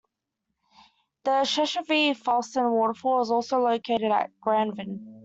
[1.25, 4.99] The Skjervefossen waterfall is also located in Granvin.